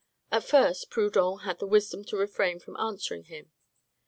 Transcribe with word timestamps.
At 0.31 0.43
first, 0.45 0.89
Proudhon 0.89 1.41
had 1.41 1.59
the 1.59 1.67
wisdom 1.67 2.03
to 2.05 2.17
refrain 2.17 2.59
from 2.59 2.75
answering 2.77 3.25
him. 3.25 3.51